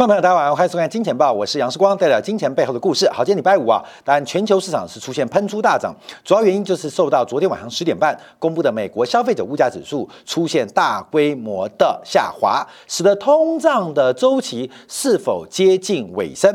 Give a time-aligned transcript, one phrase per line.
[0.00, 3.06] 观众朋友，大家好，欢迎收看《金钱报》，我是杨世光，带来金钱背后的故事。
[3.10, 5.94] 好，今天礼拜五啊，当然全球市场是出现喷出大涨，
[6.24, 16.50] 主要原因就是受到昨天晚上十点半公布的美国消费者物价指数出现大规模的下滑，使得通胀的周期是否接近尾声？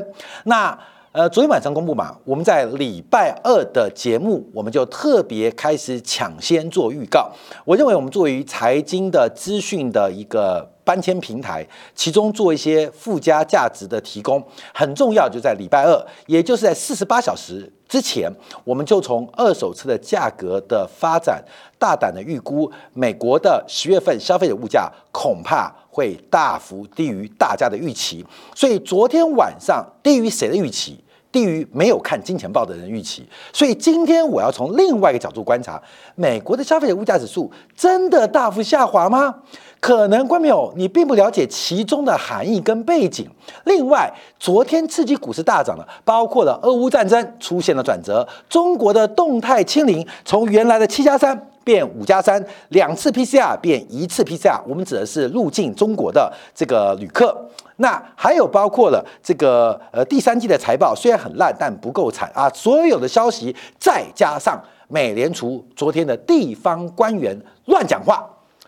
[0.45, 0.75] 那
[1.12, 7.31] 呃，昨天晚上公布嘛，我们在礼拜二的节目，我们就特别开始抢先做预告。
[7.63, 10.67] 我认为我们作为财经的资讯的一个。
[10.85, 14.41] 搬迁平台，其中做一些附加价值的提供
[14.73, 18.31] 很重要，就在礼拜二，也就是在四十八小时之前，
[18.63, 21.43] 我们就从二手车的价格的发展，
[21.79, 31.04] 大胆的预估，美国的十月份消费者物价恐怕会大幅低于大家的预期，所以昨天晚上低于谁的预期？
[31.35, 35.81] 低于没有看金钱报的人预期，所以今天我要从另外一个角度观察，
[36.15, 39.35] 美国的消费者物价指数真的大幅下滑吗？
[39.81, 43.27] 可能观众朋友你并不了解其中的含义跟背景。
[43.65, 57.45] 另外，昨天刺激股市大涨的，包括了俄乌战争出现了转折，中国的动态清零从原来的七加三变五加三，两次 PCR 变一次 PCR，我们指的是入境中国的这个旅客。
[57.77, 62.49] 那还有包括了这个呃第三季的财报虽然很烂，但不够惨啊！
[62.49, 68.25] 所有的消息再加上美联储昨天的地方官员乱讲话。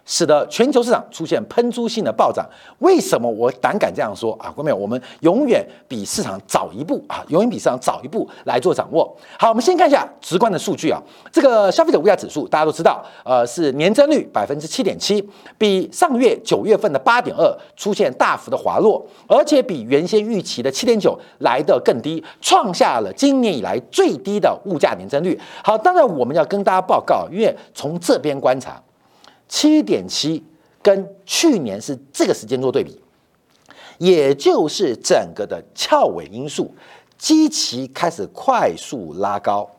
[0.08, 2.44] 使得全球市场出现喷出性的暴涨。
[2.80, 4.52] 为什么我胆敢这样说啊？
[4.56, 9.16] 各位，我们永远比市场早一步啊，永远比市场早一步来做掌握。
[9.38, 11.00] 好，我们先看一下直观的数据啊。
[11.32, 15.22] 这个消费者物价指数大家都知道，呃，是年增率百分之七点七，
[15.58, 25.38] 比上月九月份的八点二出现大幅的滑落，而且比原先预期的七点九来得更低，创下了今年以来最低的物价年增率。
[25.62, 28.82] 好，当然我们要跟大家报告，因为从这边观察。
[29.48, 30.44] 七点七
[30.82, 33.02] 跟去年是这个时间做对比，
[33.98, 36.74] 也就是整个的翘尾因素，
[37.18, 39.70] 基期开始快速拉高，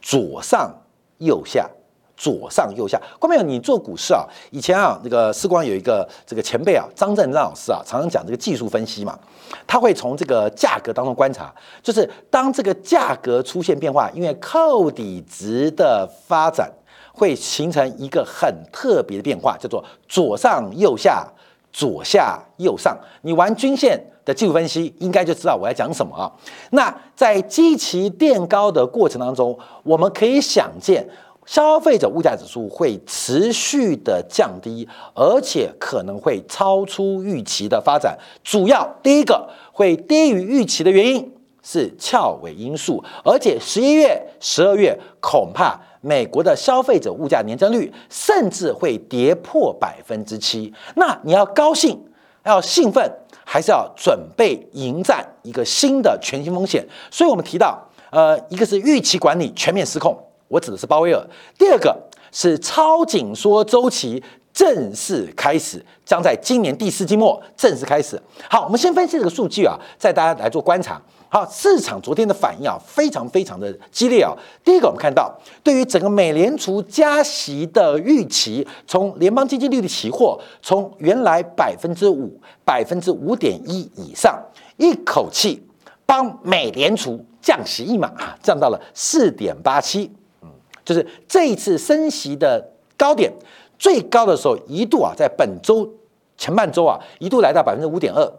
[0.00, 0.72] 左上
[1.18, 1.68] 右下，
[2.16, 3.00] 左上右下。
[3.18, 3.42] 关没有？
[3.42, 9.18] 你做股市啊，以前啊，那个时光有一个这个前辈啊，张振章老师啊，常常讲这个技术分析嘛，
[9.66, 11.52] 他会从这个价格当中观察，
[11.82, 16.70] 就是当这个价格出现变化，因为扣底值的发展。
[17.12, 21.26] 会形成一个很特别的变化，叫做左上右下，
[21.70, 22.98] 左下右上。
[23.20, 26.32] 你玩均线的技术分析，应该就知道我要讲什么啊。
[26.70, 31.06] 那在基期垫高的过程当中，我们可以想见，
[31.44, 38.18] 消费者物价指数会持续的降低，而且可能会超出预期的发展。
[38.42, 45.78] 主要第一个会低于预期的原因是翘尾因素，而且十一月、十二月恐怕。
[46.02, 51.98] 美国的消费者物价年增率甚至会跌破百分之七，那你要高兴，
[52.44, 53.08] 要兴奋，
[53.44, 56.84] 还是要准备迎战一个新的全新风险？
[57.08, 57.80] 所以我们提到，
[58.10, 60.16] 呃，一个是预期管理全面失控，
[60.48, 61.20] 我指的是鲍威尔；
[61.56, 61.96] 第二个
[62.32, 64.20] 是超紧缩周期
[64.52, 68.20] 正式开始，将在今年第四季末正式开始。
[68.50, 71.00] 好，我们先分析这个数据啊，再大家来做观察。
[71.32, 74.36] 好，市场昨天的反应啊，非常非常的激烈啊。
[74.62, 75.34] 第一个，我们看到
[75.64, 84.38] 对于整个美联储加息的预期，从联邦基金利率期货从原来百分之五、百分之五点一以上，
[84.76, 85.66] 一口气
[86.04, 90.12] 帮美联储降息一码啊，降到了四点八七。
[90.42, 90.50] 嗯，
[90.84, 92.62] 就是这一次升息的
[92.98, 93.32] 高点，
[93.78, 95.90] 最高的时候一度啊，在本周
[96.36, 98.30] 前半周啊，一度来到百分之五点二。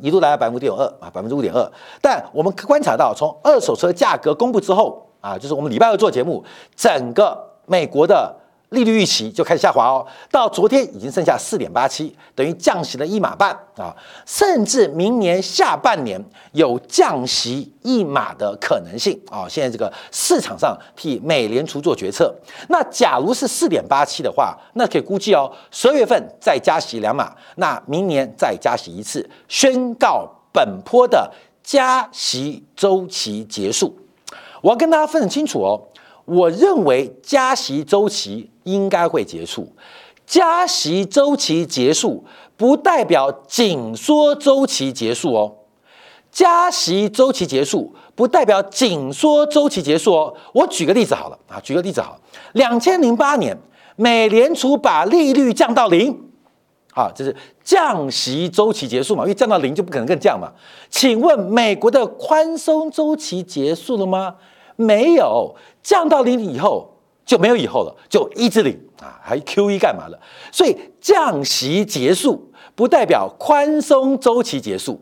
[0.00, 1.72] 一度来到百分之五点二啊，百分之五点二。
[2.00, 6.44] 但我们观察到，从二手车价格公布之后啊，就是我们礼拜二做节目，
[6.76, 8.34] 整个美国的。
[8.74, 16.22] 利率预期就开始下滑哦，到昨天已经剩下四点八七，等于降息了一码半啊，甚至明年下半年
[16.52, 19.46] 有降息一码的可能性啊。
[19.48, 22.34] 现在这个市场上替美联储做决策，
[22.68, 31.32] 那假如是四点八七的话，那可以估计哦，十二月份再加息两码，那明年再加息一次，宣告本坡的
[31.62, 33.96] 加息周期结束。
[34.60, 35.88] 我要跟大家分很清楚哦。
[36.26, 39.72] 我认为加息周期应该会结束，
[40.26, 42.24] 加息周期结束
[42.56, 45.52] 不代表紧缩周期结束哦，
[46.30, 50.34] 加息周期结束不代表紧缩周期结束哦。
[50.52, 52.18] 我举个例子好了啊，举个例子好，
[52.52, 53.56] 两千零八年
[53.96, 56.18] 美联储把利率降到零，
[56.92, 59.24] 好，这是降息周期结束嘛？
[59.24, 60.50] 因为降到零就不可能更降嘛。
[60.90, 64.36] 请问美国的宽松周期结束了吗？
[64.76, 66.93] 没有降到零以后
[67.24, 70.18] 就没有以后了，就一直零啊，还 Q E 干嘛了？
[70.52, 74.94] 所以降息结束不代表宽松周期结束；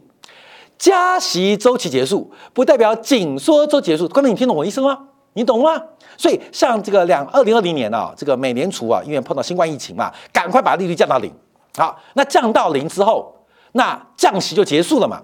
[0.78, 4.08] 加息周期结束，不代表紧缩周结束。
[4.08, 4.98] 观众，你听懂我意思吗？
[5.34, 5.82] 你懂吗？
[6.18, 11.32] 所以，像这个两二零二零年啊，这个美联储啊，因为碰到新冠疫情嘛，赶快把利率降到零。
[11.76, 13.34] 好，那降到零之后，
[13.72, 15.22] 那降息就结束了嘛？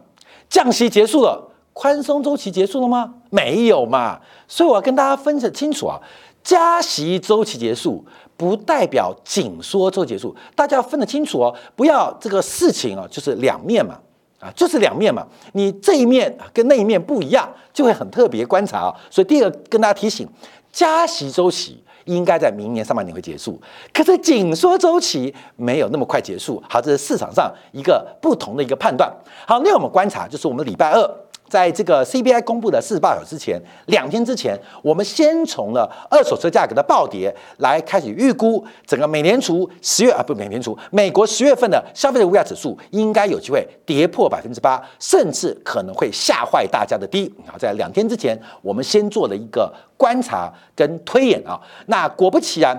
[0.49, 3.15] 降息结束了，宽松周期结束了吗？
[3.29, 4.19] 没有嘛。
[4.47, 6.01] 所以我要跟大家分享清楚啊，
[6.49, 8.03] 加息周期结束
[8.35, 13.99] 不代表紧缩周期结束，大家要分得清楚哦，不要这个事情啊就是两面嘛，
[14.41, 18.95] 啊就是两面嘛，你这一面跟那一面不一样，就会很特别观察啊。
[19.11, 20.27] 所以第二跟大家提醒，
[20.73, 21.85] 加息周期。
[22.05, 23.61] 应该在明年上半年会结束，
[23.93, 26.63] 可是紧缩周期没有那么快结束。
[26.67, 29.15] 好，这是市场上一个不同的一个判断。
[29.47, 31.07] 好，那我们观察就是我们礼拜二。
[31.49, 47.33] 在这个 CPI 公布的四十八小时之前，两天之前，我们先从了二手车价格的暴跌来开始预估整个美联储十月啊，不，美联储美国十月份的消费者物价指数应该有机会跌破百分之八，甚至可能会吓坏大家的低。
[47.47, 52.79] 啊，在两天之前，我们先做了一个观察跟推演啊，那果不其然，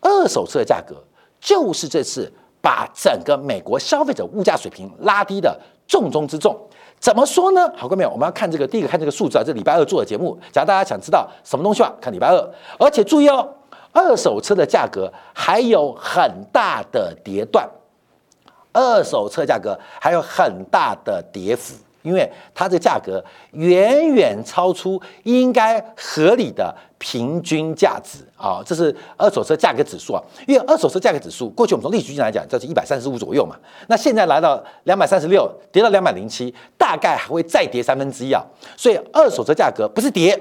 [0.00, 0.96] 二手车价格
[1.40, 6.58] 就是这次把整个美国消费者物价水平拉低的重中之重。
[7.00, 7.60] 怎么说呢？
[7.76, 10.38] 好，各位朋友，我们要看这个，第一个看这个数字啊，这礼拜二做的节目。
[10.52, 12.50] 假如大家想知道什么东西啊，看礼拜二。
[12.78, 13.48] 而且注意哦，
[13.92, 17.68] 二手车的价格还有很大的跌段，
[18.72, 21.74] 二手车价格还有很大的跌幅。
[22.08, 23.22] 因为它的价格
[23.52, 30.22] 远远超出应该合理的平均价值啊，这是二手车价格指数啊。
[30.46, 33.54] 因为二手车价格指数过去我们从历史经验来讲，这是一百三十五左右嘛，
[33.88, 38.42] 那现在来到两百三十六，跌到两百零七，大概还会再跌三分之一啊。
[38.76, 40.36] 所以二手车价格不是跌，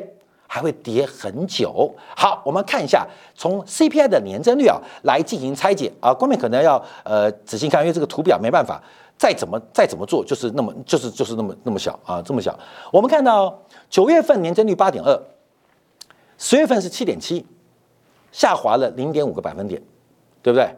[0.48, 1.94] 还会跌很久。
[2.16, 3.06] 好，我们看一下
[3.36, 8.82] 从 CPI 的年增率啊来进行拆解啊，光面可能要呃仔细看，因为这个图表没办法。
[9.18, 12.58] 再怎么再怎么做，就是那么就是就是那么那么小啊，这么小。
[12.92, 13.60] 我们看到
[13.90, 15.20] 九月份年增率八点二，
[16.38, 17.46] 十月份是七点七，
[18.32, 19.82] 下滑了零点五个百分点，
[20.42, 20.70] 对不对？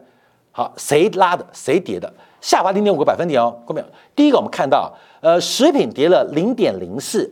[0.52, 1.46] 好，谁拉的？
[1.52, 2.12] 谁跌的？
[2.40, 3.84] 下滑零点五个百分点哦，各位。
[4.16, 7.30] 第一个我们看到，呃，食品跌了零点零四。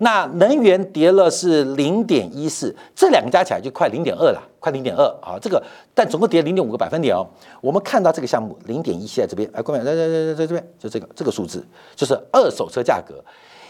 [0.00, 5.36] 那能源跌了是零点一四，这两个加起来就快零点二了，快零点二啊！
[5.42, 5.60] 这个
[5.92, 7.26] 但总共跌零点五个百分点哦。
[7.60, 11.66] 我们看到这个项目零点一七在这边，哎，各位在在在在这边，就这个这个数字，
[11.96, 13.16] 就是二手车价格，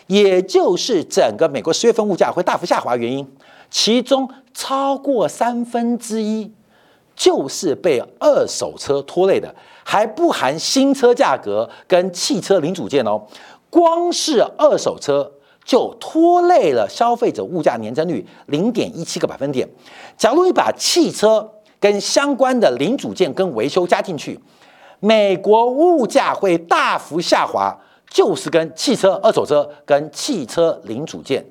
[0.06, 3.26] 也就是整个美国十月份物价会大幅下滑原因，
[3.70, 6.52] 其中超过三分之一
[7.16, 13.22] 就是被二手车拖累的，还不含新车价格跟汽车零组件哦，
[13.70, 15.32] 光是二手车。
[15.68, 19.68] 就拖累了消费者物价年增率零点一七个百分点。
[20.16, 21.46] 假如你把汽车
[21.78, 24.40] 跟相关的零组件跟维修加进去，
[24.98, 27.76] 美国物价会大幅下滑，
[28.08, 31.44] 就是跟汽车二手车跟汽车零组件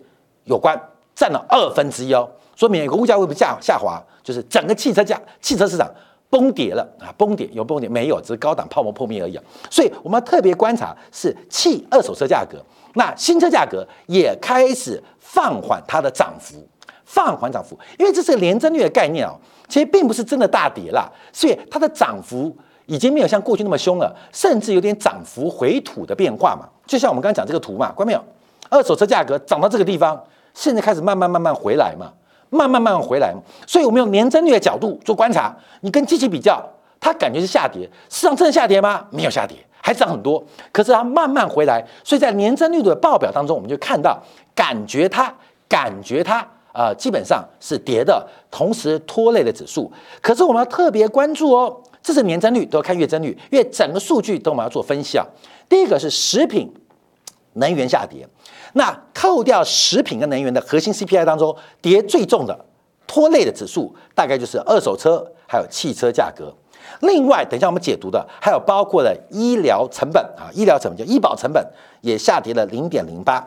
[0.45, 0.75] 有关，
[1.13, 2.27] 占了二分之一哦。
[2.55, 4.03] 说美国物价会不会下下滑？
[4.23, 5.87] 就是整个汽车价、汽车市场
[6.27, 7.13] 崩跌了啊！
[7.15, 8.19] 崩跌有崩跌没有？
[8.19, 9.39] 只是高档泡沫破灭而已。
[9.69, 12.57] 所以我们要特别观察是汽二手车价格。
[12.97, 16.67] 那新车价格也开始放缓它的涨幅，
[17.05, 19.37] 放缓涨幅，因为这是连增率的概念哦，
[19.69, 22.55] 其实并不是真的大跌啦，所以它的涨幅
[22.87, 26.67] 已经没有像过去那么凶了，甚至有点涨幅回吐的变化嘛。
[26.87, 28.23] 就像我们刚刚讲这个图嘛，看没有？
[28.69, 30.21] 二手车价格涨到这个地方，
[30.53, 32.11] 现在开始慢慢慢慢回来嘛，
[32.49, 33.33] 慢慢慢慢回来。
[33.67, 36.61] 所以我们用年增率的角度做观察，你跟机器比较，
[36.99, 39.05] 它感觉是下跌，市场真的下跌吗？
[39.11, 39.55] 没有下跌。
[39.87, 44.21] 还涨很多，可是它慢慢回来，所以在年增率的报表当中，我们就看到，
[44.53, 45.33] 感觉它，
[45.69, 49.89] 感觉它，呃，基本上是跌的，同时拖累了指数。
[50.21, 55.25] 可是我们要特别关注哦，这是年增率，都要看月增率，因为整个数据都我们要做分析啊。
[55.69, 56.69] 第一个是食品、
[57.53, 58.27] 能源下跌，
[58.73, 62.65] 那扣掉食品跟能源的核心 CPI 当中，跌最重的、
[63.07, 66.53] 拖累的指数，大概就是二手车还有汽车价格。
[67.01, 71.65] 另外，等一下我们解读的还有包括了医疗成本啊，医疗成本叫医保成本
[72.01, 73.45] 也下跌了零点零八。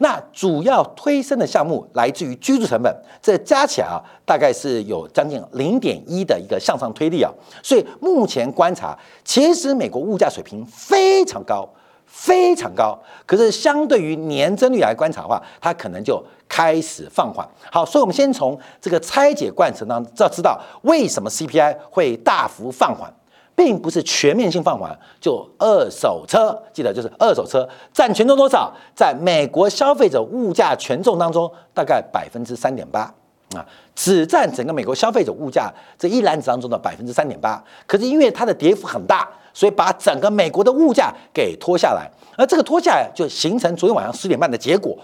[0.00, 7.32] 那主要推升的项目来自于居住成本，这加起来啊，大概是有将近零点一的一个向上推力啊。
[7.62, 11.68] 所以目前观察，其实美国物价水平非常高。
[12.08, 17.46] 非常高，可是相对于年增率来观察的话，它可能就开始放缓。
[17.70, 23.12] 好，所以我们先从这个拆解过程当中，要知道为什么 CPI 会大幅放缓，
[23.54, 24.98] 并不是全面性放缓。
[25.20, 28.72] 就二手车，记得就是二手车占权重多少？
[28.96, 33.14] 在美国消费者物价权重当中，大概百分之三点八，
[33.54, 33.64] 啊，
[33.94, 37.62] 只占整个美国消费者物价这一篮子当中的百分之三点八。
[37.86, 44.98] 可是因为它的跌幅很大，所以把整个美国的物价给拖下来，而这个拖下来就形成昨天晚上十点半的结果。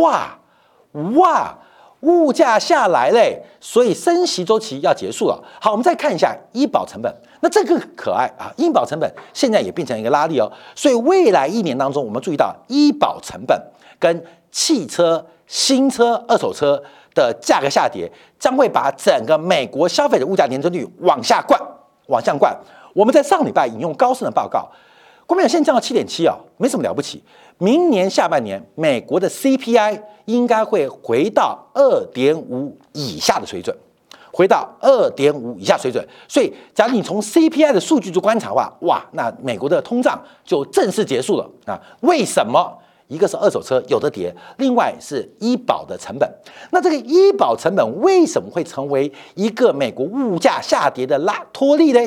[0.00, 0.38] 哇
[0.92, 1.58] 哇！
[2.02, 5.42] 物价下来嘞，所以升息周期要结束了。
[5.60, 10.48] 好，我们再看一下医保成本，那这个可爱啊，医保成本现在也变成一个拉力哦。
[10.76, 13.60] 所以未来一年当中，我们注意到医保成本
[13.98, 16.80] 跟汽车新车、二手车
[17.14, 21.60] 的价格下跌，将会把整个美国消费者物价年增率往下灌，
[22.06, 22.56] 往下灌。
[22.94, 24.68] 我们在上礼拜引用高盛的报告，
[25.26, 27.22] 国民党现在降到七点七啊，没什么了不起。
[27.58, 33.76] 明年下半年，美国的 CPI 应该会回到二点五以下的水准，
[34.32, 36.06] 回到二点五以下水准。
[36.28, 41.80] 所以，假如你从 CPI 的数据做观察的话，哇，那美国的通胀就正式结束了啊？
[42.00, 42.78] 为什么？
[43.08, 46.30] 一个是二手车有的跌，另外是医保的成本。
[46.70, 52.00] 那这个医保成本为什么会成为一个美国物价下跌的拉脱力呢？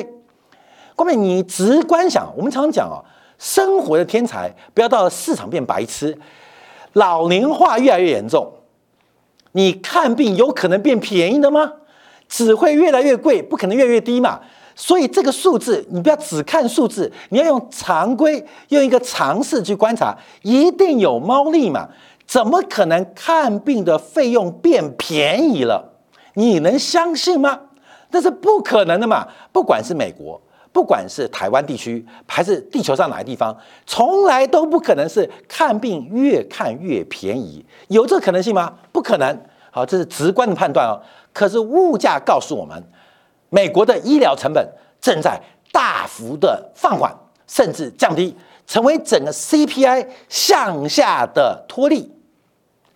[0.96, 3.02] 各位，你直观想，我们常常讲啊。
[3.38, 6.16] 生活的天才，不要到了市场变白痴。
[6.92, 8.52] 老龄化越来越严重，
[9.52, 11.72] 你看病有可能变便宜的吗？
[12.28, 14.40] 只会越来越贵，不可能越来越低嘛。
[14.74, 21.88] 所以这个数字，你不要只看数字，你要用常规，用一个常识去观察，一定有猫腻嘛。
[22.26, 25.92] 怎么可能看病的费用变便宜了？
[26.34, 27.60] 你能相信吗？
[28.10, 29.28] 那是不可能的嘛。
[29.52, 30.40] 不管是美国。
[30.74, 33.54] 不管是台湾地区还是地球上哪个地方，
[33.86, 38.72] 从来都不可能是看病越看越便宜，有这可能性吗？
[38.90, 39.38] 不可能。
[39.70, 40.96] 好，这是直观的判断哦。
[41.30, 42.82] 可是物价告诉我们，
[43.52, 44.66] 美国的医疗成本
[44.98, 45.38] 正在
[45.70, 47.14] 大幅的放缓，
[47.46, 48.34] 甚至降低，
[48.66, 52.10] 成为整个 CPI 向下的托力。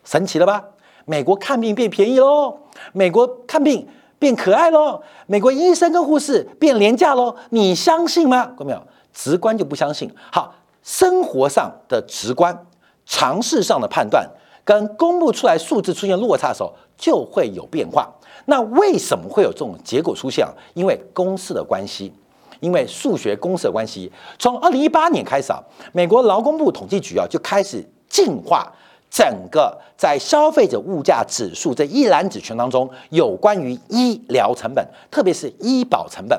[0.02, 0.64] 神奇了吧？
[1.04, 2.56] 美国看病变便宜喽！
[2.92, 3.86] 美国看病。
[4.18, 5.02] 变可爱喽！
[5.26, 7.36] 美国医生跟护士变廉价喽！
[7.50, 8.46] 你相信吗？
[8.46, 8.82] 看到没有？
[9.12, 10.10] 直观就不相信。
[10.32, 12.66] 好，生活上的直观、
[13.04, 14.26] 常识上的判断，
[14.64, 18.08] 跟公布出来数字出现落差的时候，就会有变化。
[18.46, 20.52] 那为什么会有这种结果出现啊？
[20.74, 22.12] 因为公式的关系，
[22.60, 24.10] 因为数学公式的关系。
[24.38, 25.62] 从二零一八年开始啊，
[25.92, 28.72] 美国劳工部统计局啊就开始进化。
[29.08, 36.38] 整个在消费者物价指数这一篮子群当中，有关于医疗成本，特别是医保成本，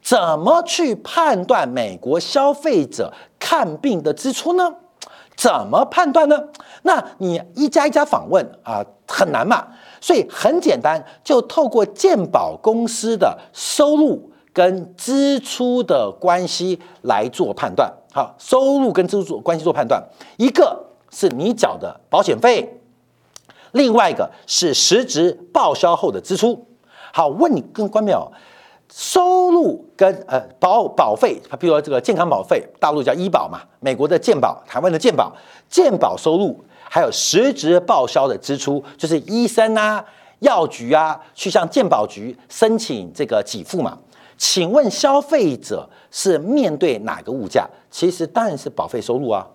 [0.00, 4.72] 怎么去判断美国消费者看病的支出呢？
[5.36, 6.44] 怎么判断呢？
[6.86, 9.66] 那你一家一家访问啊，很难嘛。
[10.00, 17.92] 所以很简单，就透过健保公司的收入跟支出的关系来做判断。
[18.12, 20.02] 好，收入跟支出关系做判断，
[20.38, 20.84] 一个。
[21.08, 22.80] 是你缴的保险费，
[23.72, 26.66] 另外一个是实质报销后的支出。
[27.12, 28.28] 好，问你跟关淼，
[28.92, 35.32] 收入跟呃保保费，比如说这个健康保费，大陆叫医保嘛，美国的健保，台湾的健保，
[35.70, 40.04] 健保收入还有实质报销的支出，就是医生啊、
[40.40, 43.98] 药局啊，去向健保局申请这个给付嘛。
[44.38, 47.66] 请问消费者是面对哪个物价？
[47.90, 49.46] 其实当然是保费收入啊。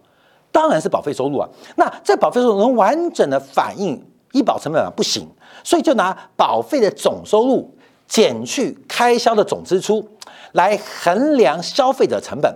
[0.53, 1.47] 当然是保费收入啊，
[1.77, 4.91] 那这保费收入能完整的反映医保成本吗？
[4.93, 5.25] 不行，
[5.63, 7.73] 所以就拿保费的总收入
[8.05, 10.05] 减去开销的总支出
[10.51, 12.53] 来衡量消费者成本。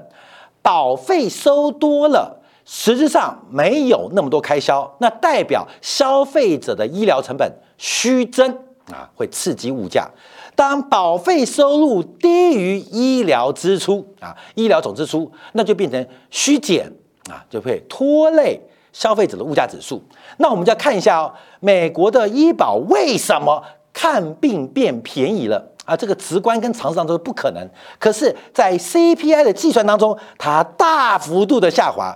[0.62, 8.52] 保费收多了，实质上没有那么多开销，那代表消费者的医疗成本虚增
[8.92, 10.10] 啊，会刺激物价。
[10.56, 16.92] 当保费收入低于医疗支出啊，医疗总支出，那就变成虚减。
[17.28, 18.62] 啊，就会拖累
[18.94, 20.00] 消费者的物价指数。
[20.38, 25.98] 那我们就要看一下哦，美国的医保为什么看病变便宜了啊？
[25.98, 27.68] 这个直观跟常识上都是不可能。
[27.98, 32.16] 可是，在 CPI 的计算当中，它大幅度的下滑，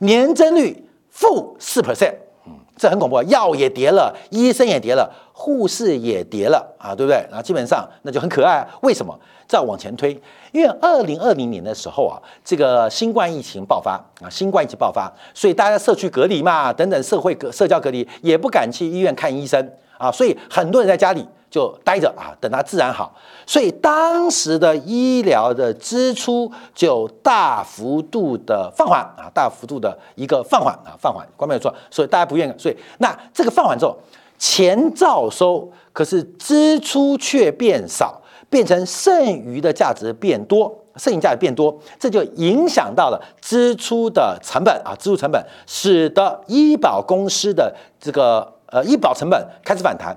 [0.00, 2.14] 年增率负四 percent，
[2.46, 3.22] 嗯，这很恐怖。
[3.22, 7.16] 药也跌了，医生也跌了，护士也跌了啊，对不对？
[7.28, 8.66] 然后基本上那就很可爱。
[8.82, 9.18] 为什么？
[9.46, 10.12] 再往前推，
[10.52, 12.14] 因为二零二零年的时候啊，
[12.44, 23.14] 这个新冠疫情爆发啊，新冠疫情爆发，所以大家社区隔离嘛，等等社会隔社交隔离，也不敢去医院看医生啊，所以很多人在家里就待着啊，等它自然好。
[23.46, 31.74] 所以当时的医疗的支出就大幅度的放缓啊，大幅度的一个放缓啊，放缓，关没有错。
[31.90, 33.98] 所以大家不愿意，所以那这个放缓之后，
[34.38, 38.18] 钱照收，可是支出却变少。
[38.48, 50.16] 变成剩余的价值变多，剩余价值变多，这就影响到了支出的成本啊，支出成本使得医保公司的这个呃医保成本开始反弹，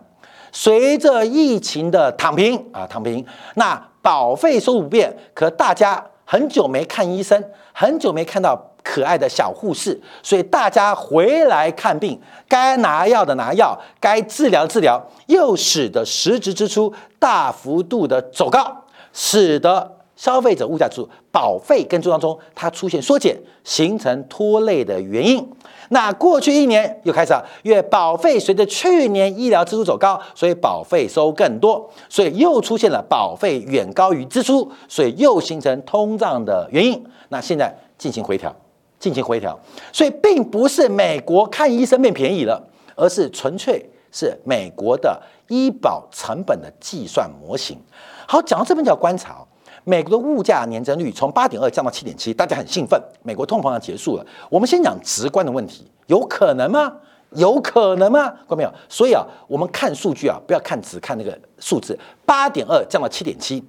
[0.53, 7.43] 随着疫情的躺平啊躺平，那保费收入不变，可大家很久没看医生，
[7.73, 8.69] 很久没看到。
[8.85, 18.83] 可爱的小护士，所以大家回来看病，该拿药的拿药，该治疗治疗，又使得实质支出大幅度的走高，
[19.13, 19.92] 使得
[20.23, 25.45] 消费者物价指数保费跟当中它出现缩减，形成拖累的原因。
[25.89, 37.03] 那过去一年又开始了，因为保费随着去年医疗支出走高，所以保费收更多，所以又出现了保费远高于支出，所以又形成通胀的原因。
[37.27, 38.55] 那现在进行回调。
[38.99, 39.59] 进行回调，
[39.91, 42.65] 所以并不是美国看医生变便宜了，
[42.95, 47.77] 而是纯粹是美国的医保成本的计算模型。
[48.25, 49.45] 好，讲到这边就要观察，
[49.83, 54.25] 美国的物价年增率从八点二降到七点七，大家很兴奋，美国通膨要结束了。
[54.49, 56.93] 我们先讲直观的问题，有可能吗？
[57.31, 58.29] 有可能吗？
[58.29, 58.71] 看到没有？
[58.87, 63.63] 所以啊，我们看数据啊，不要看只看那个数字，八点二降到七点七，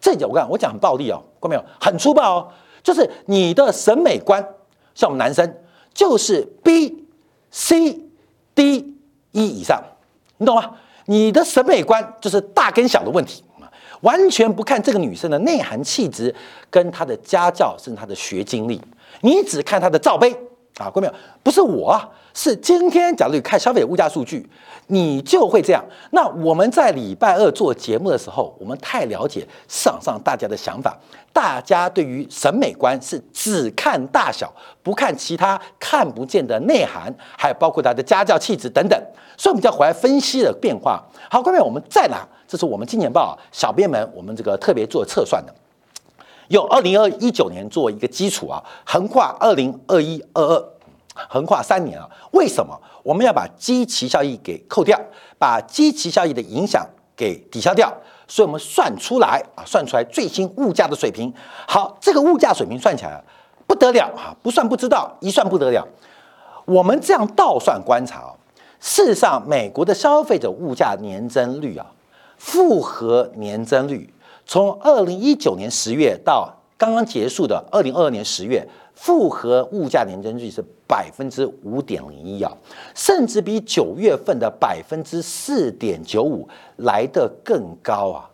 [0.00, 1.64] 这我看我讲很暴力哦，看到没有？
[1.80, 2.48] 很粗暴哦，
[2.82, 4.46] 就是你的审美观。
[4.94, 5.56] 像我们男生
[5.92, 7.04] 就是 B、
[7.50, 8.04] C、
[8.54, 8.94] D、
[9.32, 9.82] E 以上，
[10.38, 10.76] 你懂吗？
[11.06, 13.42] 你的审美观就是大跟小的问题
[14.00, 16.34] 完全不看这个女生的内涵气质
[16.70, 18.80] 跟她的家教甚至她的学经历，
[19.20, 20.34] 你只看她的罩杯
[20.78, 21.14] 啊，过没有？
[21.42, 22.00] 不是我，
[22.34, 24.48] 是今天假如你看消费者物价数据。
[24.90, 25.84] 你就会这样。
[26.12, 30.96] 那我们在礼拜二做节目的时候，我们太了解市场上大家的想法，
[31.30, 34.50] 大家对于审美观是只看大小，
[34.82, 38.98] 不看其他看不见的内涵，还有包括他的家教气质等等。
[39.36, 41.04] 所以，我们就要回来分析的变化。
[41.30, 45.54] 好，各位，我们再拿，这是我们今年报小编们我们这个特别做测算的，
[46.48, 50.64] 用二零二一九年做一个基础啊，横跨二零二一二二。
[51.28, 52.08] 横跨三年啊？
[52.30, 54.96] 为什么我们要把基期效益给扣掉，
[55.36, 57.92] 把基期效益的影响给抵消掉？
[58.28, 61.34] 所以我们算出来啊，算出来最新物价的水平。
[61.66, 63.20] 好，这个物价水平算起来
[63.66, 65.84] 不得了啊，不算不知道，一算不得了。
[66.64, 68.30] 我们这样倒算观察啊，
[68.78, 71.84] 事实上，美国的消费者物价年增率啊，
[72.38, 74.08] 复合年增率，
[74.46, 78.66] 从二零一九年十月到刚刚结束的二零二二年十月。
[79.00, 82.52] 复合物价年增率是百分之五点零一啊，
[82.96, 86.48] 甚至比九月份的百分之四点九五
[86.78, 88.28] 来得更高啊！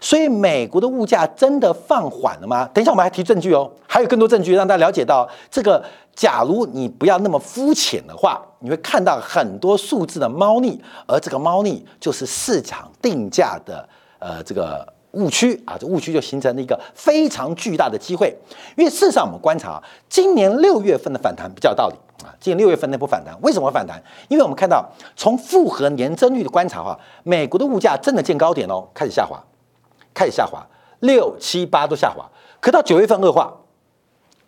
[0.00, 2.68] 所以美国的物价真的放缓了吗？
[2.74, 5.84] 等一下我们还提证据哦，还有更多证据让大家了解到这个。
[6.12, 14.86] 假如你不要那么肤浅的话，你会看到很多数字的猫腻，而这个猫腻就是市场定价的呃这个。
[15.14, 18.32] 误区啊，这误区就形成了一个非常巨大的机会。
[18.76, 22.30] 因为事实上，我们观察今年六月份的反弹比较有道理啊。
[22.38, 24.00] 今年六月份那波反弹为什么反弹？
[24.28, 29.36] 因为我们看到从复合年增率的观察哈，美国的物价真的见高点哦，开始下滑，
[30.14, 30.66] 开始下滑，
[31.00, 32.24] 六七八都下滑。
[32.60, 33.52] 可到九月份恶化，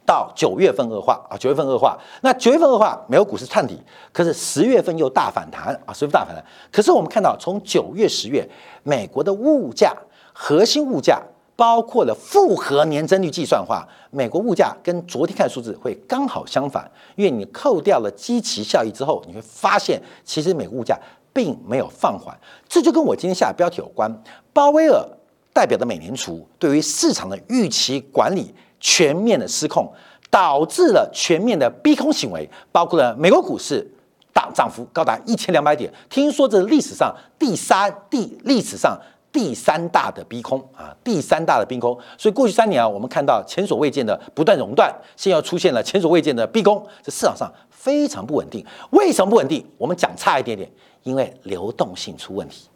[0.04, 1.98] 到九月份恶化啊，九月份恶化。
[2.22, 3.80] 那九月份恶化，美国股市探底，
[4.12, 6.44] 可是十月份又大反弹啊，十月大反弹。
[6.70, 8.48] 可是我们看到从九月、十月，
[8.82, 9.94] 美国的物价。
[10.34, 11.20] 核心物价
[11.54, 20.98] 包括了复合年增率计算化，美国物价跟昨天看数字会刚好相反，因为你扣掉了基期效益之后，你会发现其实美国物价
[21.34, 22.34] 并没有放缓，
[22.66, 24.10] 这就跟我今天下的标题有关。
[24.54, 25.06] 鲍威尔
[25.52, 29.92] 代表的美联储对于市场的预期管理全面的失控，
[30.30, 33.86] 导致了全面的逼空行为，包括了美国股市
[34.32, 38.98] 大涨幅高达一千两百点，听说这是历史上第三第历史上。
[39.32, 48.62] 第三大的逼空啊，第三大的逼空，所以过去三年啊，我们看到前所未见的不断熔断，现在又出现了前所未见的逼空，这市场上非常不稳定。
[48.90, 49.66] 为什么不稳定？
[49.78, 50.70] 我们讲差一点点，
[51.04, 52.68] 因为流动性出问题。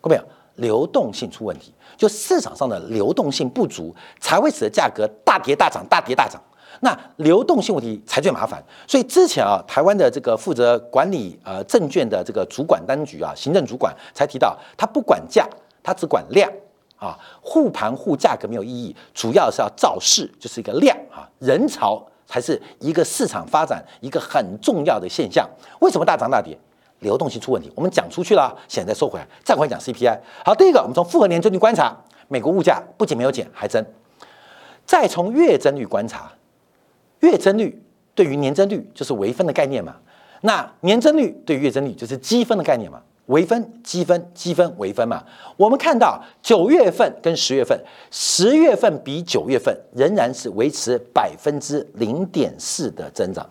[0.00, 0.16] 各位，
[0.56, 6.40] 流动性出问题，就市场上的流动性不足，才会使得价格大跌大涨，大跌大涨。
[6.80, 8.62] 那流动性问题才最麻烦。
[8.86, 15.48] 所以之前啊，台湾的这个负责管理呃证券的这个主管当局啊，行政主管才提到，他不管价。
[15.88, 16.50] 它只管量
[16.96, 25.48] 啊，护盘护价格没有意义，主要是要造势，就是一个量啊，人潮才是一个市场发展一个很重要的现象。
[25.78, 26.58] 为什么大涨大跌？
[27.00, 27.70] 流动性出问题。
[27.74, 30.18] 我们讲出去了，现在收回来，再回来讲 CPI。
[30.44, 31.96] 好，第一个，我们从复合年增率观察，
[32.28, 33.84] 美国物价不仅没有减，还增。
[34.84, 36.32] 再从月增率观察，
[37.20, 37.82] 月增率
[38.14, 39.96] 对于年增率就是微分的概念嘛，
[40.42, 43.02] 那年增率对于月增率就是积分的概念嘛。
[43.26, 45.20] 微分、积分、积分、微分嘛，
[45.56, 47.76] 我们看到九月份跟十月份，
[48.08, 53.44] 十月份比九月份仍然是维持百分之零点四的增长，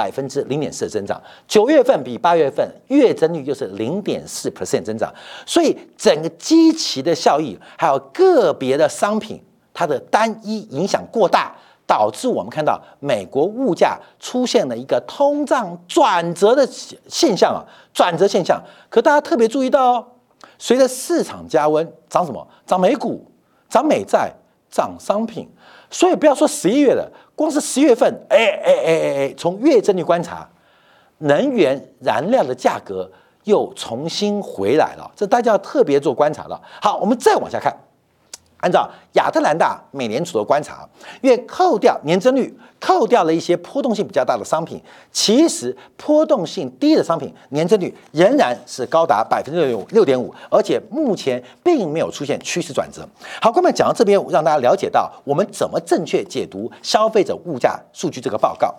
[0.00, 5.12] 百分之零点四的增长，九月份比八月份月增率又是零点四 percent 增长，
[5.44, 9.38] 所以整个基期的效益，还有个别的商品，
[9.74, 11.54] 它的单一影响过大，
[11.86, 17.60] 导致我们看到美国物价出现了一个通胀转折的现现象啊，
[17.92, 18.58] 转折现象。
[18.88, 20.06] 可大家特别注意到哦，
[20.58, 22.48] 随着市场加温，涨什么？
[22.64, 23.30] 涨美股，
[23.68, 24.32] 涨美债，
[24.70, 25.46] 涨商品。
[25.90, 30.48] 所以不要说十一月了，光是十月份，哎哎哎哎哎，从月增率观察，
[31.18, 33.10] 能源燃料的价格
[33.44, 36.60] 又重新回来了，这大家要特别做观察了。
[36.80, 37.76] 好，我们再往下看。
[38.60, 40.88] 按照亚特兰大美联储的观察，
[41.22, 53.08] 因为扣掉年增率，扣掉了一些波动性比较大的商品，其实波动性低的商品年增率仍然是高达百分之六六点五，而且目前并没有出现趋势转折。
[53.40, 58.74] 好，各位讲到这边，让大家了解到我们怎么正确解读消费者物价数据这个报告，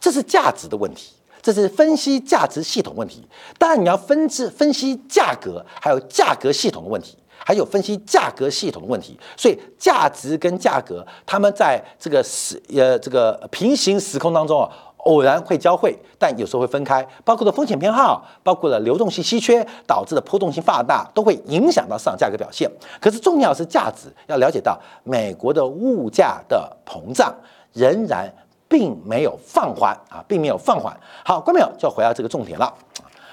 [0.00, 3.26] 这是价值的问题，这是分析价值系统问题。
[3.58, 7.16] 当然，你要分支分析价格，还有价格系统的问题。
[7.44, 14.70] 还有分析价格系统的问题，所以价值跟价格，他们在这个时呃这个平行时空当中啊，
[15.04, 17.06] 偶然会交汇，但有时候会分开。
[17.22, 22.70] 包括了风险偏好，包括了流动性稀缺导致的波动性放大，都会影响到市场价格表现。
[22.98, 27.34] 可是重要是价值，要了解到美国的物价的膨胀
[27.74, 28.32] 仍然
[28.66, 30.98] 并没有放缓啊，并没有放缓。
[31.22, 32.72] 好，观众朋友就要回到这个重点了。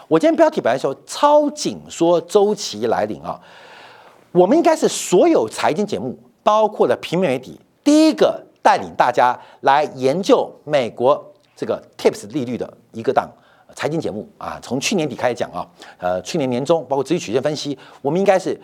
[0.10, 3.40] 我今天标题本来说超紧缩周期来临啊。
[4.32, 13.30] 我们应该是所有财经节目，包括了平面媒体，第一个带领大家来研究美国这个 TIPS 利率的一个档
[13.76, 14.60] 财经节目啊。
[14.62, 15.68] 从去年底开始讲啊，
[15.98, 18.60] 呃，去年年中包括资金曲线分析，我们应该是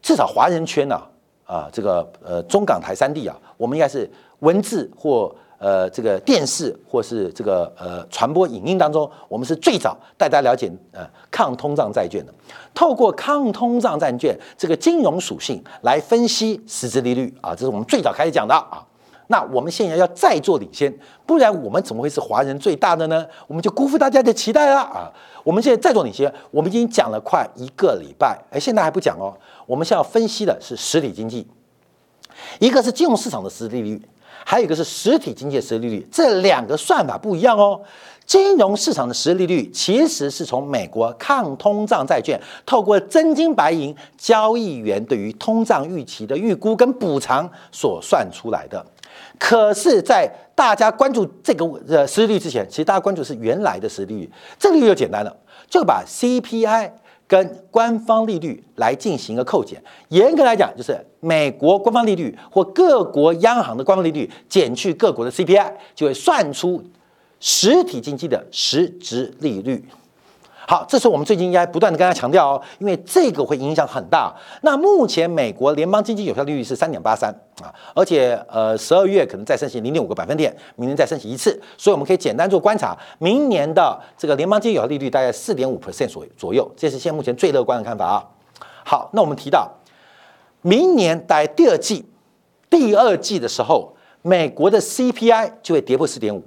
[0.00, 1.00] 至少华人圈呢
[1.44, 5.34] 啊，这个呃中港台三地啊，我们应该是文字或。
[5.58, 12.34] 呃，这个电视或是这个呃传播影音当中，我们是最早带大家了解呃抗通胀债券的。
[12.74, 18.84] 透过抗通胀债券这个金融属性来分析实质利率啊，这是我们最早开始讲的啊。
[19.28, 20.92] 那我们现在要再做领先，
[21.26, 23.26] 不然我们怎么会是华人最大的呢？
[23.48, 25.10] 我们就辜负大家的期待了啊！
[25.42, 29.34] 我们现在再做领先，我们已经讲了快一个礼拜，哎，现在还不讲哦。
[29.66, 31.44] 我们现在要分析的是实体经济，
[32.60, 34.00] 一个是金融市场的实质利率。
[34.48, 37.80] 还有一个是实体经济的实利率，这两个算法不一样哦。
[38.24, 48.84] 金融市场的实利率其实是从美国抗通胀债券透过真金白银交易员对于通胀预期的预估跟补偿所算出来的。
[49.36, 54.30] 可是，在大家关注这个呃实利率之前，其实大家关注是原来的实利率。
[54.60, 55.36] 这个就简单了，
[55.68, 56.92] 就把 CPI。
[57.26, 66.82] 跟官方利率来进行一个扣减，严格来讲，就是美国官方利率或各国央行的官方利率减去各国的 CPI，就会算出
[67.40, 69.84] 实体经济的实质利率。
[70.68, 74.34] 好，这是我们最近应该不断的跟大家强调哦，因为这个会影响很大。
[74.62, 88.24] 那目前美国联邦经济有效利率是三点八三啊，而且呃十二月可能再升息零点五个百分点，明年再升息一次，所以我们可以简单做观察，明年的这个联邦经济有效利率大概四点五 percent 左左右，这是现在目前最乐观的看法啊。
[88.84, 89.70] 好，那我们提到
[90.62, 92.04] 明年在第二季，
[92.68, 96.42] 第二季的时候，美国的 CPI 就会跌破四点五，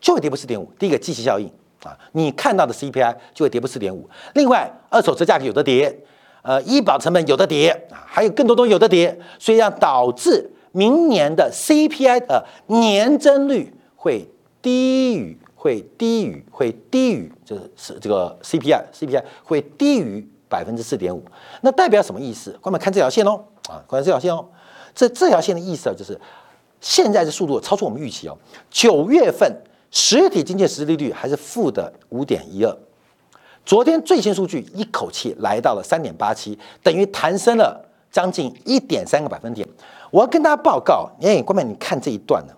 [0.00, 1.52] 就会跌破四点五，第一个季期效应。
[1.84, 4.08] 啊，你看到的 CPI 就会跌破四点五。
[4.34, 5.96] 另外，二手车价格有的跌，
[6.42, 14.28] 呃，医保成本有的跌啊，还有更多东西有的跌，所以要导致明年的 CPI 的年增率会
[14.60, 21.24] 低于，会低于，会低于，就是是这个 CPI，CPI 会低于百分之四点五。
[21.60, 22.50] 那代表什么意思？
[22.60, 24.44] 观众看这条线哦，啊，看这条线哦，
[24.94, 26.20] 这这条线的意思啊，就是
[26.80, 28.36] 现在的速度超出我们预期哦，
[28.68, 29.62] 九月份。
[29.90, 32.76] 实体经济实利率还是负的五点一二，
[33.64, 39.66] 昨天最新数据一口气来到了三点八七，等于弹升了将近一点三个百分点。
[40.10, 42.52] 我要跟大家报告，哎，关妹，你看这一段呢，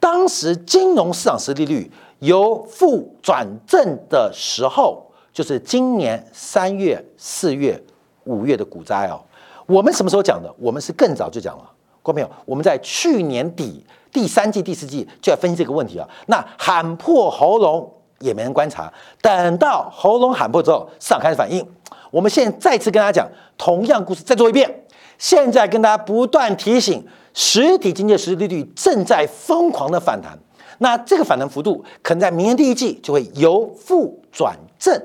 [0.00, 7.80] 当时金融市场实利率由负转正的时候，就是今年三月、四月、
[8.24, 9.20] 五月的股灾哦。
[9.66, 10.52] 我们什么时候讲的？
[10.58, 11.70] 我们是更早就讲了，
[12.02, 12.30] 关没有？
[12.44, 13.84] 我们在去年底。
[14.12, 16.08] 第三季、第四季就要分析这个问题啊。
[16.26, 21.66] 那喊破喉咙也没人观察，等到喉咙喊破之后，市场开始反应。
[22.10, 24.84] 我们现在再次跟大家讲同样故事，再做一遍。
[25.16, 30.38] 现在跟大家不断提醒，实体经济实际利率正在疯狂的反弹。
[30.78, 34.98] 那这个反弹幅度可能在明年第一季就会由负转正，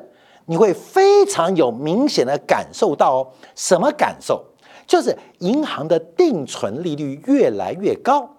[0.45, 3.27] 你会非常有明显的感受到哦。
[3.55, 4.43] 什么感受？
[4.87, 8.29] 就是银行的定存利率越来越高。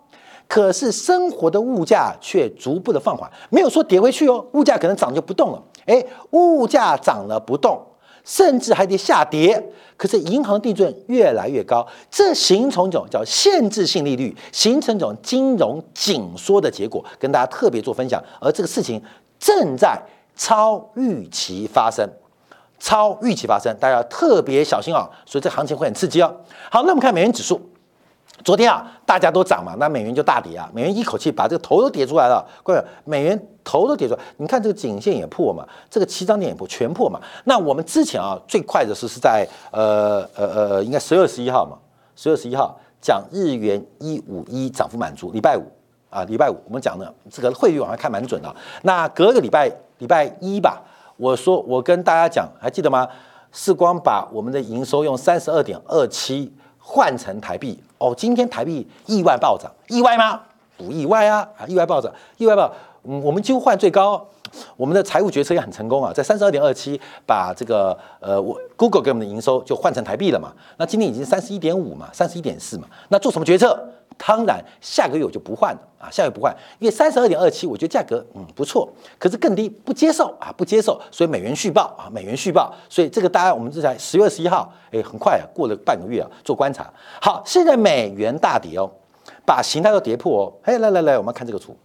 [0.48, 5.62] 可是生活的物价却逐步的放缓，没有说跌回去哦，物价可能涨就不动了。
[5.87, 7.80] 哎，物价涨了不动，
[8.24, 9.72] 甚至还得下跌。
[9.96, 18.22] 可是银行利润越来越高，这形成一种叫限制性利率，形成一种金融紧缩的结果，跟大家特别做分享。
[18.40, 19.02] 而这个事情
[19.38, 20.00] 正在
[20.37, 22.06] 超预期发生，
[22.78, 25.09] 超预期发生，大家要特别小心啊！
[25.24, 26.32] 所以这行情会很刺激哦。
[26.70, 27.61] 好，那我们看美元指数。
[28.44, 30.70] 昨天啊，大家都涨嘛，那美元就大跌啊。
[30.72, 34.20] 美元一口气把这个头都跌出来了，各位，美元头都跌出来。
[34.37, 37.18] 你看这个颈线也破嘛，这个七张点也破，全破嘛。
[37.44, 41.79] 那我们之前啊，最快的是是在呃呃呃，应该十月十一号嘛，
[42.14, 45.64] 十月十一号讲日元一五一涨幅满足，礼拜五
[46.11, 48.55] 啊，礼拜五我们讲的这个汇率往上看蛮准的。
[48.83, 49.68] 那隔个礼拜
[49.99, 50.83] 礼拜一吧，
[51.16, 53.09] 我说我跟大家讲，还记得吗？
[53.51, 56.53] 世光把我们的营收用三十二点二七。
[56.88, 60.40] 换成台币哦，今天台币意外暴涨，意外吗？
[60.76, 61.64] 不意外啊啊！
[61.66, 62.70] 意外暴涨，意外暴，
[63.02, 64.22] 我们就换最高，
[64.76, 73.88] 我们的财务决策也很成功啊，在三十二点二七把这个呃我 Google 给我们的营收就换成台币了嘛，那今天已经三十一点五嘛，三十一点四嘛，那做什么决策？
[74.18, 86.92] 当然，下个月我就不换了啊，下个月不换，因为三十二点二七，我觉得价格嗯不错，可是更低不接受啊，不接受，所以美元续报啊，美元续报，所以这个大家我们这才十月二十一号，哎，很快啊，过了半个月啊，做观察。
[87.20, 88.90] 好，现在美元大跌哦，
[89.44, 91.76] 把形态都跌破哦，哎，来来来，我们看这个图，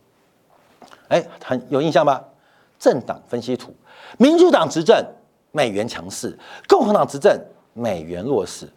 [1.09, 2.23] 哎，很有印象吧？
[2.79, 3.75] 政党分析图，
[4.17, 5.05] 民主党执政，
[5.51, 6.29] 美元强势；
[6.67, 7.39] 共和党执政，
[7.73, 8.67] 美元弱势。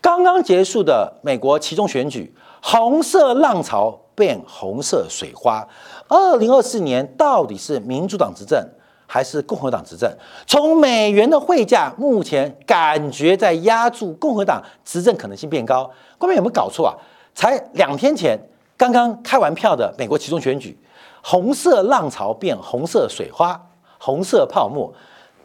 [0.00, 2.34] 刚刚结束的美国其中选举。
[2.60, 5.66] 红色浪潮变红色水花，
[6.08, 8.60] 二零二四年到底是民主党执政
[9.06, 10.12] 还是共和党执政？
[10.44, 15.88] 从美元的汇价，目前感觉在压住共和党执政可能性变高。
[16.18, 16.92] 官员有没有搞错啊？
[17.32, 18.36] 才两天前
[18.76, 20.76] 刚刚开完票的美国其中选举，
[21.22, 24.92] 红色浪潮变红色水花，红色泡沫，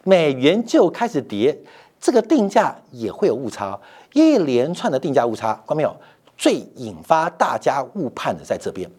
[0.02, 1.56] 美元就开始跌，
[2.00, 3.78] 这个定价也会有误差，
[4.14, 5.94] 一连串的定价误差，看到没有？
[6.36, 8.90] 最引发大家误判的在这边。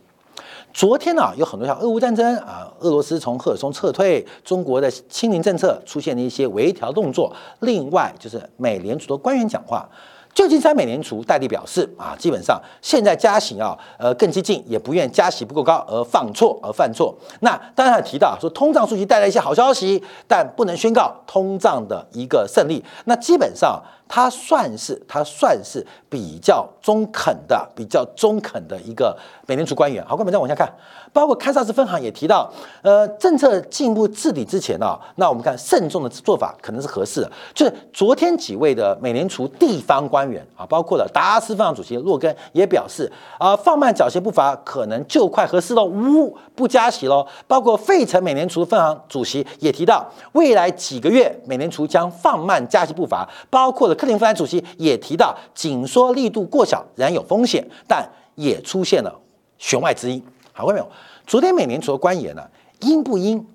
[0.73, 7.33] 昨天呢，有很多像俄乌战争啊，俄罗斯从赫尔松撤退，中国的清零政策出现了一些微调动作。
[7.59, 9.89] 另外就是美联储的官员讲话。
[10.33, 17.13] 旧金山美联储代理表示啊，基本上现在加息啊，呃更激进，也不愿加息不够高而犯错而犯错。
[17.39, 22.83] 那当然提到说通胀数据带来一些好消息，但不能宣告通胀的一个胜利。
[23.05, 23.81] 那基本上。
[24.07, 30.05] 他算是他算是比较中肯的、比较中肯的一个美联储官员。
[30.05, 30.71] 好，我们再往下看，
[31.11, 32.49] 包括堪萨斯分行也提到，
[32.83, 37.31] 呃，政策进一步治理之前呢，那我们看慎重的做法可能是合适的。
[37.53, 47.25] 就是昨天几位的美联储地方官员啊，包括了达拉斯分行主席洛根也表示啊，放慢缴息步伐可能就快合适了，呜，不加息喽。
[47.47, 53.94] 包括费城美联储分行主席也提到，未来几个月美联储将放慢加息步伐，包括了。
[53.95, 59.19] 克林夫兰主席也提到，紧缩力度过小仍然有风险，但也出现了
[59.57, 60.23] 弦外之音。
[60.53, 60.87] 好，看没有？
[61.25, 62.47] 昨天美联储的官员呢，
[62.81, 63.45] 阴不阴？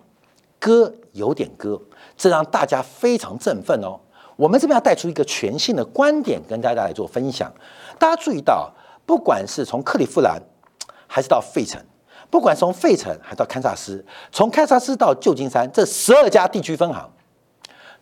[0.58, 1.80] 歌有点歌，
[2.18, 3.98] 这让大家非常振奋哦。
[4.36, 7.50] 我们这边要带出一个全新的观点，跟大家来做分享。
[7.98, 8.70] 大家注意到，
[9.06, 10.38] 不管是从克利夫兰，
[11.06, 11.82] 还是到费城，
[12.28, 17.10] 不管从费城还到堪萨斯，从堪萨斯到旧金山，这十二家地区分行，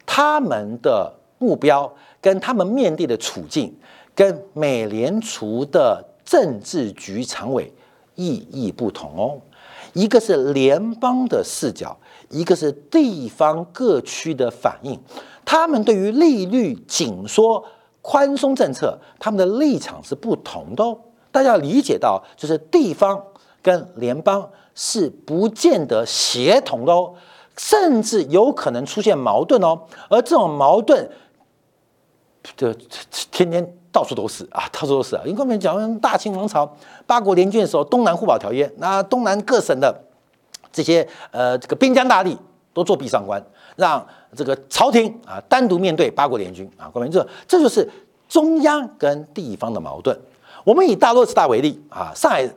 [0.05, 1.95] 他们的目标。
[2.21, 3.75] 跟他们面对的处境，
[4.15, 7.73] 跟美联储的政治局常委
[8.17, 9.41] 意义不同哦。
[9.93, 11.97] 一个是联邦的视角，
[12.29, 14.99] 一个是地方各区的反应。
[15.45, 17.65] 他们对于利率紧缩、
[18.03, 20.99] 宽松政策，他们的立场是不同的哦。
[21.31, 23.23] 大家要理解到，就是地方
[23.63, 27.15] 跟联邦是不见得协同的哦，
[27.57, 29.81] 甚至有可能出现矛盾哦。
[30.11, 31.09] 而这种矛盾。
[32.57, 32.73] 这
[33.31, 35.23] 天天到处都是啊，到处都是啊。
[35.25, 36.71] 因为我们讲大清王朝
[37.07, 39.95] 八国联军的时候，东南互保条约，那东南各省的
[40.73, 42.37] 这些呃这个边疆大吏
[42.73, 43.43] 都作壁上观，
[43.77, 44.05] 让
[44.37, 46.91] 这个朝廷啊单独面对八国联军啊。
[46.93, 47.89] 各位，这这就是
[48.29, 50.19] 中央跟地方的矛盾。
[50.65, 52.49] 我们以大陆十大为例啊，上海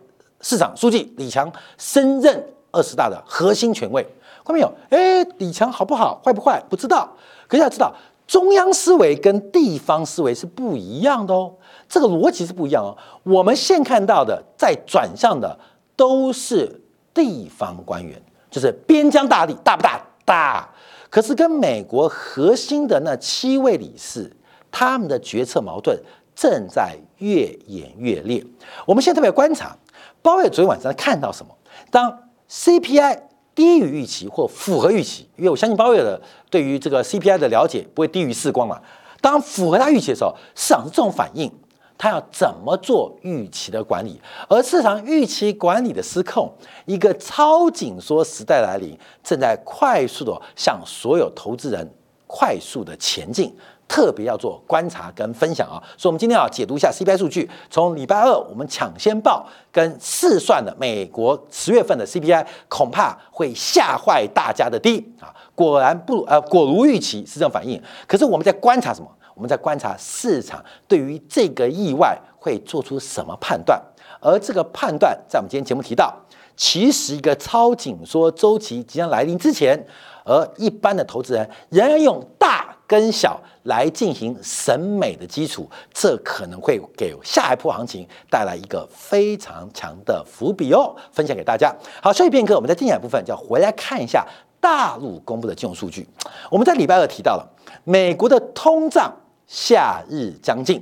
[0.42, 4.04] 市长书记李强升任二十大的核心权威，
[4.44, 4.74] 看到没有？
[4.90, 6.62] 哎，李强好不好，坏不坏？
[6.70, 7.10] 不知道。
[7.48, 7.94] 可是要知道。
[8.28, 11.54] 中央思维跟地方思维是不一样的哦，
[11.90, 12.98] 这个逻辑是不一样哦。
[13.24, 15.60] 我们现看到的在转向的
[15.96, 16.82] 都是
[17.14, 20.02] 地方官员，就是边疆大吏，大不大？
[20.24, 20.70] 大。
[21.10, 24.34] 可是跟美国核心的那七位理事，
[24.72, 26.00] 他们的决策矛盾
[26.34, 28.42] 正在越演越烈。
[28.86, 29.76] 我们现在特别观察，
[30.22, 31.54] 鲍威尔昨天晚上看到什么？
[31.90, 32.18] 当
[32.50, 33.20] CPI
[33.54, 38.82] 低于预期或符合预期，因为我相信鲍威尔的对于这个 CPI 的了解不会低于四光嘛。
[39.20, 41.52] 当符合他预期的时候，市场是这种反应。
[41.98, 44.20] 他要怎么做预期的管理？
[44.50, 46.52] 而市场预期管理的失控，
[46.88, 51.88] 一个超紧缩时代来临，正在快速的向所有投资人
[52.26, 53.56] 快速的前进。
[53.92, 55.76] 特别要做观察跟分享啊！
[55.98, 57.50] 所以，我们今天要解读一下 CPI 数据。
[57.70, 65.36] 从礼拜二我们抢先报跟试算的美国十月份的 CPI，恐怕会吓坏大家的低啊！
[65.54, 67.84] 果然不呃果如预期是这种反应。
[68.08, 69.08] 可是我们在观察什么？
[69.36, 73.78] 我们在观察市场对于这个意外会做出什么判断，
[74.22, 76.16] 而这个判断在我们今天节目提到，
[76.56, 79.86] 其实一个超紧缩周期即将来临之前，
[80.24, 90.94] 而一般的投资人仍然用大跟小来进行审美的基础，这可能会给下一波行情带来一个非常强的伏笔哦。
[91.14, 91.74] 分享给大家。
[92.04, 94.28] 好，休息片刻，我们在精彩部分就要回来看一下
[94.60, 96.06] 大陆公布的金融数据。
[96.50, 97.48] 我们在礼拜二提到了
[97.86, 99.16] 美国的通胀。
[99.48, 100.82] 夏日将近，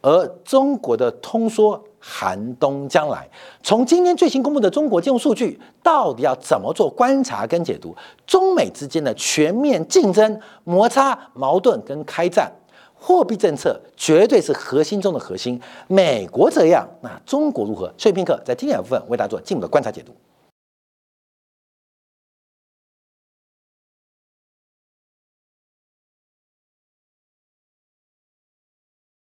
[0.00, 3.28] 而中国的通缩寒冬将来。
[3.62, 7.94] 从今天最新公布的中国金融数据，到底要怎么做观察跟解读？
[8.26, 12.50] 中美之间的全面竞争、摩擦、矛盾跟开战，
[12.94, 15.60] 货币政策绝对是核心中的核心。
[15.86, 17.92] 美国这样，那中国如何？
[17.98, 20.14] 所以片刻在今天部分为大家做进一步的观察解读。